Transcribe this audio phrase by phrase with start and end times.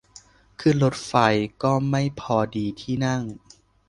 [0.59, 1.13] ขึ้นรถไฟ
[1.63, 3.21] ก็ไม่พอดีที่นั่ง